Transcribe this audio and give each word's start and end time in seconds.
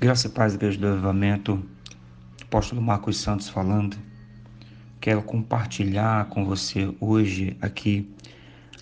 Graça 0.00 0.28
e 0.28 0.30
paz, 0.30 0.54
igreja 0.54 0.78
do 0.78 0.86
Avivamento, 0.86 1.60
apóstolo 2.40 2.80
Marcos 2.80 3.18
Santos 3.18 3.48
falando. 3.48 3.96
Quero 5.00 5.22
compartilhar 5.22 6.26
com 6.26 6.44
você 6.44 6.94
hoje 7.00 7.56
aqui 7.60 8.08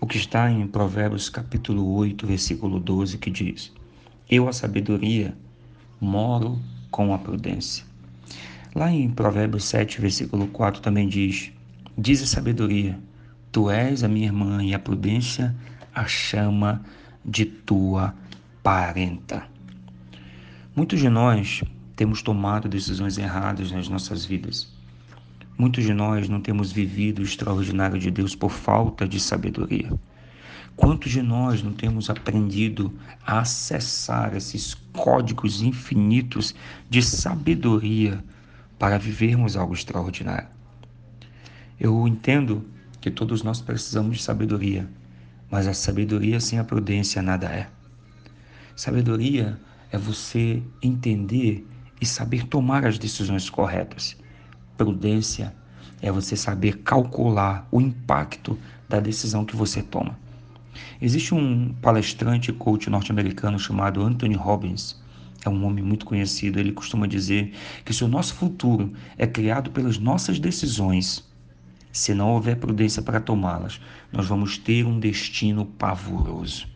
o 0.00 0.06
que 0.06 0.18
está 0.18 0.50
em 0.50 0.66
Provérbios 0.66 1.28
capítulo 1.28 1.94
8, 1.94 2.26
versículo 2.26 2.78
12, 2.78 3.16
que 3.16 3.30
diz: 3.30 3.72
Eu, 4.28 4.48
a 4.48 4.52
sabedoria, 4.52 5.34
moro 6.00 6.58
com 6.90 7.14
a 7.14 7.18
prudência. 7.18 7.84
Lá 8.74 8.90
em 8.90 9.10
Provérbios 9.10 9.64
7, 9.64 10.00
versículo 10.00 10.46
4 10.48 10.82
também 10.82 11.08
diz: 11.08 11.50
Diz 11.96 12.22
a 12.22 12.26
sabedoria, 12.26 12.98
tu 13.50 13.70
és 13.70 14.04
a 14.04 14.08
minha 14.08 14.26
irmã 14.26 14.62
e 14.62 14.74
a 14.74 14.78
prudência 14.78 15.56
a 15.94 16.06
chama 16.06 16.82
de 17.24 17.46
tua 17.46 18.14
parenta. 18.62 19.57
Muitos 20.78 21.00
de 21.00 21.08
nós 21.08 21.64
temos 21.96 22.22
tomado 22.22 22.68
decisões 22.68 23.18
erradas 23.18 23.72
nas 23.72 23.88
nossas 23.88 24.24
vidas. 24.24 24.68
Muitos 25.58 25.82
de 25.82 25.92
nós 25.92 26.28
não 26.28 26.40
temos 26.40 26.70
vivido 26.70 27.18
o 27.18 27.24
extraordinário 27.24 27.98
de 27.98 28.12
Deus 28.12 28.36
por 28.36 28.50
falta 28.52 29.04
de 29.04 29.18
sabedoria. 29.18 29.90
Quantos 30.76 31.10
de 31.10 31.20
nós 31.20 31.64
não 31.64 31.72
temos 31.72 32.08
aprendido 32.08 32.94
a 33.26 33.40
acessar 33.40 34.36
esses 34.36 34.74
códigos 34.92 35.62
infinitos 35.62 36.54
de 36.88 37.02
sabedoria 37.02 38.22
para 38.78 38.98
vivermos 38.98 39.56
algo 39.56 39.74
extraordinário? 39.74 40.46
Eu 41.80 42.06
entendo 42.06 42.64
que 43.00 43.10
todos 43.10 43.42
nós 43.42 43.60
precisamos 43.60 44.18
de 44.18 44.22
sabedoria, 44.22 44.88
mas 45.50 45.66
a 45.66 45.74
sabedoria 45.74 46.38
sem 46.38 46.56
a 46.56 46.62
prudência 46.62 47.20
nada 47.20 47.48
é. 47.48 47.68
Sabedoria 48.76 49.58
é 49.90 49.98
você 49.98 50.62
entender 50.82 51.66
e 52.00 52.06
saber 52.06 52.44
tomar 52.44 52.86
as 52.86 52.98
decisões 52.98 53.48
corretas. 53.48 54.16
Prudência 54.76 55.54
é 56.00 56.12
você 56.12 56.36
saber 56.36 56.78
calcular 56.78 57.66
o 57.70 57.80
impacto 57.80 58.58
da 58.88 59.00
decisão 59.00 59.44
que 59.44 59.56
você 59.56 59.82
toma. 59.82 60.18
Existe 61.00 61.34
um 61.34 61.74
palestrante 61.82 62.52
coach 62.52 62.88
norte-americano 62.88 63.58
chamado 63.58 64.02
Anthony 64.02 64.34
Robbins. 64.34 65.00
É 65.44 65.48
um 65.48 65.64
homem 65.64 65.82
muito 65.82 66.06
conhecido. 66.06 66.60
Ele 66.60 66.72
costuma 66.72 67.06
dizer 67.06 67.52
que 67.84 67.92
se 67.92 68.04
o 68.04 68.08
nosso 68.08 68.34
futuro 68.34 68.92
é 69.16 69.26
criado 69.26 69.70
pelas 69.70 69.98
nossas 69.98 70.38
decisões, 70.38 71.24
se 71.90 72.14
não 72.14 72.30
houver 72.30 72.56
prudência 72.56 73.02
para 73.02 73.20
tomá-las, 73.20 73.80
nós 74.12 74.26
vamos 74.26 74.58
ter 74.58 74.84
um 74.86 75.00
destino 75.00 75.64
pavoroso. 75.64 76.66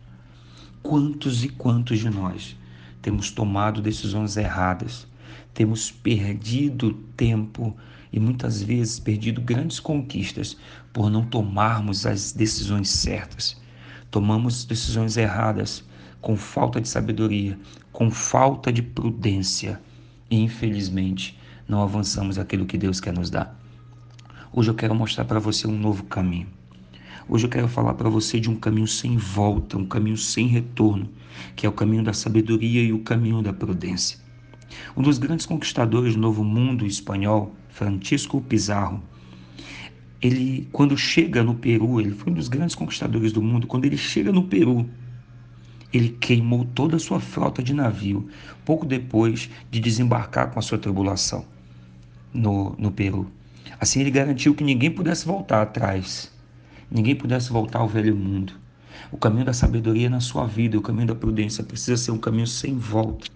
Quantos 0.81 1.43
e 1.45 1.49
quantos 1.49 1.99
de 1.99 2.09
nós 2.09 2.57
temos 3.03 3.29
tomado 3.29 3.81
decisões 3.81 4.37
erradas, 4.37 5.05
temos 5.53 5.91
perdido 5.91 6.93
tempo 7.17 7.75
e 8.13 8.19
muitas 8.19 8.63
vezes 8.63 8.97
perdido 8.97 9.41
grandes 9.41 9.79
conquistas 9.79 10.57
por 10.93 11.09
não 11.09 11.25
tomarmos 11.25 12.05
as 12.05 12.31
decisões 12.31 12.89
certas. 12.89 13.61
Tomamos 14.09 14.63
decisões 14.63 15.17
erradas 15.17 15.83
com 16.21 16.37
falta 16.37 16.79
de 16.79 16.87
sabedoria, 16.87 17.59
com 17.91 18.09
falta 18.09 18.71
de 18.71 18.81
prudência 18.81 19.81
e 20.31 20.39
infelizmente 20.39 21.37
não 21.67 21.83
avançamos 21.83 22.39
aquilo 22.39 22.65
que 22.65 22.77
Deus 22.77 23.01
quer 23.01 23.13
nos 23.13 23.29
dar. 23.29 23.59
Hoje 24.53 24.71
eu 24.71 24.75
quero 24.75 24.95
mostrar 24.95 25.25
para 25.25 25.39
você 25.39 25.67
um 25.67 25.77
novo 25.77 26.05
caminho. 26.05 26.47
Hoje 27.27 27.45
eu 27.45 27.49
quero 27.49 27.69
falar 27.69 27.93
para 27.93 28.09
você 28.09 28.37
de 28.37 28.49
um 28.49 28.55
caminho 28.55 28.87
sem 28.87 29.15
volta, 29.15 29.77
um 29.77 29.85
caminho 29.85 30.17
sem 30.17 30.45
retorno, 30.47 31.09
que 31.55 31.65
é 31.65 31.69
o 31.69 31.71
caminho 31.71 32.03
da 32.03 32.11
sabedoria 32.11 32.83
e 32.83 32.91
o 32.91 32.99
caminho 32.99 33.41
da 33.41 33.53
prudência. 33.53 34.19
Um 34.95 35.01
dos 35.01 35.17
grandes 35.17 35.45
conquistadores 35.45 36.15
do 36.15 36.19
Novo 36.19 36.43
Mundo 36.43 36.85
espanhol, 36.85 37.55
Francisco 37.69 38.41
Pizarro, 38.41 39.01
ele, 40.21 40.67
quando 40.73 40.97
chega 40.97 41.41
no 41.43 41.55
Peru, 41.55 42.01
ele 42.01 42.11
foi 42.11 42.31
um 42.31 42.35
dos 42.35 42.49
grandes 42.49 42.75
conquistadores 42.75 43.31
do 43.31 43.41
mundo. 43.41 43.67
Quando 43.67 43.85
ele 43.85 43.97
chega 43.97 44.31
no 44.31 44.43
Peru, 44.43 44.89
ele 45.93 46.09
queimou 46.09 46.65
toda 46.65 46.97
a 46.97 46.99
sua 46.99 47.21
frota 47.21 47.63
de 47.63 47.73
navio, 47.73 48.27
pouco 48.65 48.85
depois 48.85 49.49
de 49.71 49.79
desembarcar 49.79 50.51
com 50.51 50.59
a 50.59 50.61
sua 50.61 50.77
tribulação 50.77 51.45
no, 52.33 52.75
no 52.77 52.91
Peru. 52.91 53.31
Assim, 53.79 54.01
ele 54.01 54.11
garantiu 54.11 54.53
que 54.53 54.63
ninguém 54.63 54.91
pudesse 54.91 55.25
voltar 55.25 55.61
atrás 55.61 56.33
ninguém 56.93 57.15
pudesse 57.15 57.51
voltar 57.51 57.79
ao 57.79 57.87
velho 57.87 58.15
mundo. 58.15 58.53
O 59.11 59.17
caminho 59.17 59.43
da 59.43 59.53
sabedoria 59.53 60.09
na 60.11 60.19
sua 60.19 60.45
vida, 60.45 60.77
o 60.77 60.81
caminho 60.81 61.07
da 61.07 61.15
prudência 61.15 61.63
precisa 61.63 61.97
ser 61.97 62.11
um 62.11 62.19
caminho 62.19 62.45
sem 62.45 62.77
volta. 62.77 63.27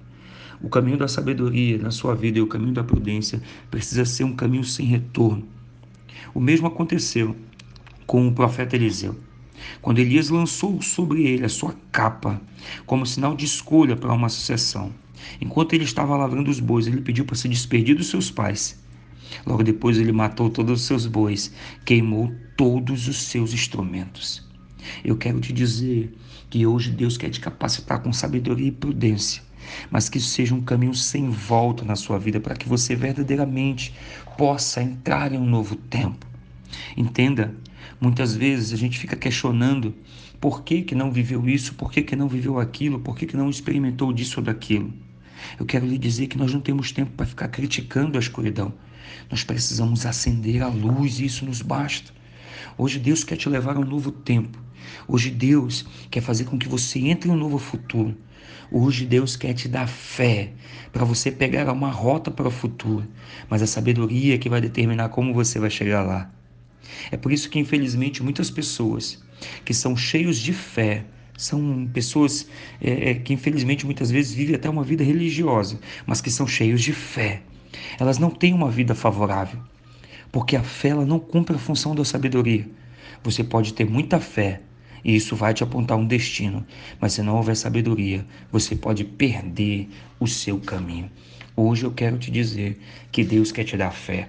O 0.62 0.70
caminho 0.70 0.98
da 0.98 1.08
sabedoria 1.08 1.80
na 1.80 1.90
sua 1.90 2.14
vida 2.14 2.38
e 2.38 2.42
o 2.42 2.48
caminho 2.48 2.74
da 2.74 2.84
prudência 2.84 3.42
precisa 3.72 4.06
ser 4.06 4.24
um 4.24 4.36
caminho 4.36 4.64
sem 4.64 4.86
retorno. 4.86 5.44
O 6.36 6.40
mesmo 6.40 6.68
aconteceu 6.68 7.36
com 8.06 8.28
o 8.28 8.32
profeta 8.32 8.76
Eliseu. 8.76 9.16
Quando 9.82 10.00
Elias 10.00 10.30
lançou 10.30 10.80
sobre 10.84 11.26
ele 11.26 11.44
a 11.44 11.50
sua 11.50 11.76
capa, 11.92 12.40
como 12.86 13.08
sinal 13.08 13.36
de 13.36 13.46
escolha 13.46 13.96
para 13.96 14.14
uma 14.14 14.30
sucessão, 14.30 14.92
enquanto 15.42 15.74
ele 15.74 15.84
estava 15.84 16.16
lavrando 16.16 16.52
os 16.52 16.60
bois, 16.60 16.86
ele 16.86 17.02
pediu 17.02 17.26
para 17.26 17.36
se 17.36 17.50
despedir 17.50 17.96
dos 17.96 18.08
seus 18.08 18.30
pais 18.30 18.80
Logo 19.46 19.64
depois 19.64 19.98
ele 19.98 20.12
matou 20.12 20.50
todos 20.50 20.82
os 20.82 20.88
seus 20.88 21.06
bois, 21.06 21.52
queimou 21.86 22.34
todos 22.56 23.08
os 23.08 23.18
seus 23.18 23.54
instrumentos. 23.54 24.46
Eu 25.04 25.18
quero 25.18 25.40
te 25.40 25.54
dizer 25.54 26.16
que 26.50 26.66
hoje 26.66 26.92
Deus 26.92 27.18
quer 27.18 27.30
te 27.30 27.40
capacitar 27.40 28.02
com 28.02 28.14
sabedoria 28.14 28.68
e 28.68 28.72
prudência, 28.72 29.42
mas 29.92 30.08
que 30.10 30.18
isso 30.18 30.30
seja 30.30 30.56
um 30.56 30.62
caminho 30.62 30.94
sem 30.94 31.30
volta 31.30 31.84
na 31.84 31.96
sua 31.96 32.18
vida 32.18 32.40
para 32.40 32.56
que 32.56 32.70
você 32.70 32.96
verdadeiramente 32.96 33.94
possa 34.38 34.82
entrar 34.82 35.34
em 35.34 35.38
um 35.38 35.46
novo 35.46 35.76
tempo. 35.76 36.26
Entenda, 36.96 37.54
muitas 38.00 38.36
vezes 38.36 38.74
a 38.74 38.78
gente 38.78 38.98
fica 38.98 39.16
questionando 39.16 39.94
por 40.40 40.64
que, 40.64 40.84
que 40.84 40.96
não 40.96 41.12
viveu 41.12 41.48
isso, 41.50 41.74
por 41.74 41.92
que, 41.92 42.02
que 42.02 42.16
não 42.16 42.28
viveu 42.28 42.60
aquilo, 42.60 43.00
por 43.00 43.18
que, 43.18 43.26
que 43.26 43.36
não 43.36 43.50
experimentou 43.50 44.14
disso 44.14 44.40
ou 44.40 44.46
daquilo. 44.46 44.94
Eu 45.60 45.66
quero 45.66 45.86
lhe 45.86 45.98
dizer 45.98 46.28
que 46.28 46.38
nós 46.38 46.54
não 46.54 46.62
temos 46.62 46.92
tempo 46.92 47.12
para 47.12 47.26
ficar 47.26 47.48
criticando 47.48 48.18
a 48.18 48.22
escuridão. 48.22 48.74
Nós 49.30 49.44
precisamos 49.44 50.06
acender 50.06 50.62
a 50.62 50.68
luz 50.68 51.20
e 51.20 51.26
isso 51.26 51.46
nos 51.46 51.62
basta. 51.62 52.12
Hoje 52.78 53.00
Deus 53.00 53.24
quer 53.24 53.36
te 53.36 53.50
levar 53.50 53.76
a 53.76 53.80
um 53.80 53.86
novo 53.86 54.12
tempo. 54.12 54.58
Hoje 55.08 55.30
Deus 55.30 55.86
quer 56.10 56.22
fazer 56.22 56.46
com 56.46 56.58
que 56.58 56.68
você 56.68 57.00
entre 57.00 57.30
em 57.30 57.34
um 57.34 57.38
novo 57.38 57.58
futuro. 57.58 58.16
Hoje 58.72 59.06
Deus 59.06 59.36
quer 59.36 59.54
te 59.54 59.68
dar 59.68 59.88
fé 59.88 60.52
para 60.92 61.06
você 61.06 61.32
pegar 61.32 61.72
uma 61.72 61.90
rota 61.90 62.30
para 62.30 62.48
o 62.48 62.52
futuro, 62.52 63.08
mas 63.50 63.62
a 63.62 63.68
sabedoria 63.68 64.38
que 64.38 64.50
vai 64.50 64.60
determinar 64.60 65.10
como 65.10 65.34
você 65.34 65.60
vai 65.60 65.70
chegar 65.70 66.04
lá. 66.04 66.32
É 67.12 67.18
por 67.18 67.32
isso 67.32 67.50
que 67.50 67.60
infelizmente 67.60 68.24
muitas 68.24 68.50
pessoas 68.50 69.24
que 69.64 69.74
são 69.74 69.96
cheios 69.96 70.38
de 70.38 70.54
fé 70.54 71.06
são 71.38 71.88
pessoas 71.94 72.48
é, 72.82 73.14
que 73.14 73.32
infelizmente 73.34 73.86
muitas 73.86 74.10
vezes 74.10 74.34
vivem 74.34 74.56
até 74.56 74.70
uma 74.70 74.84
vida 74.84 75.04
religiosa, 75.04 75.80
mas 76.06 76.20
que 76.20 76.32
são 76.32 76.48
cheios 76.48 76.82
de 76.82 76.92
fé. 76.92 77.42
Elas 78.00 78.18
não 78.18 78.32
têm 78.32 78.54
uma 78.54 78.72
vida 78.72 78.96
favorável, 78.96 79.60
porque 80.32 80.56
a 80.56 80.64
fé 80.64 80.90
ela 80.90 81.06
não 81.06 81.20
cumpre 81.20 81.56
a 81.56 81.60
função 81.60 81.96
da 81.96 82.04
sabedoria. 82.04 82.68
Você 83.24 83.44
pode 83.44 83.74
ter 83.74 83.86
muita 83.86 84.20
fé 84.20 84.62
e 85.04 85.16
isso 85.16 85.36
vai 85.36 85.54
te 85.54 85.64
apontar 85.64 85.98
um 85.98 86.06
destino, 86.06 86.66
mas 87.00 87.14
se 87.14 87.22
não 87.22 87.38
houver 87.38 87.56
sabedoria, 87.56 88.26
você 88.52 88.76
pode 88.76 89.04
perder 89.06 89.88
o 90.20 90.28
seu 90.28 90.60
caminho. 90.60 91.10
Hoje 91.56 91.86
eu 91.86 91.92
quero 91.92 92.18
te 92.18 92.30
dizer 92.30 92.80
que 93.12 93.24
Deus 93.24 93.52
quer 93.52 93.64
te 93.64 93.78
dar 93.78 93.92
fé. 93.92 94.28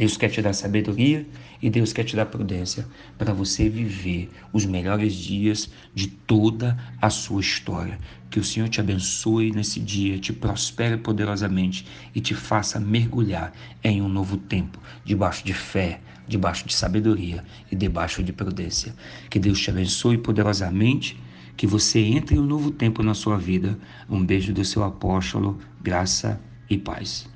Deus 0.00 0.16
quer 0.16 0.30
te 0.30 0.40
dar 0.40 0.54
sabedoria 0.54 1.26
e 1.60 1.68
Deus 1.68 1.92
quer 1.92 2.04
te 2.04 2.16
dar 2.16 2.24
prudência 2.24 2.86
para 3.18 3.34
você 3.34 3.68
viver 3.68 4.30
os 4.50 4.64
melhores 4.64 5.12
dias 5.12 5.68
de 5.94 6.06
toda 6.06 6.74
a 7.02 7.10
sua 7.10 7.42
história. 7.42 7.98
Que 8.30 8.40
o 8.40 8.44
Senhor 8.44 8.70
te 8.70 8.80
abençoe 8.80 9.50
nesse 9.50 9.78
dia, 9.78 10.18
te 10.18 10.32
prospere 10.32 10.96
poderosamente 10.96 11.84
e 12.14 12.20
te 12.22 12.34
faça 12.34 12.80
mergulhar 12.80 13.52
em 13.84 14.00
um 14.00 14.08
novo 14.08 14.38
tempo, 14.38 14.78
debaixo 15.04 15.44
de 15.44 15.52
fé, 15.52 16.00
debaixo 16.26 16.66
de 16.66 16.72
sabedoria 16.72 17.44
e 17.70 17.76
debaixo 17.76 18.22
de 18.22 18.32
prudência. 18.32 18.94
Que 19.28 19.38
Deus 19.38 19.60
te 19.60 19.68
abençoe 19.68 20.16
poderosamente. 20.16 21.20
Que 21.58 21.66
você 21.66 21.98
entre 22.00 22.36
em 22.36 22.38
um 22.38 22.46
novo 22.46 22.70
tempo 22.70 23.02
na 23.02 23.12
sua 23.12 23.36
vida. 23.36 23.78
Um 24.08 24.24
beijo 24.24 24.54
do 24.54 24.64
seu 24.64 24.82
apóstolo, 24.82 25.58
graça 25.82 26.40
e 26.70 26.78
paz. 26.78 27.30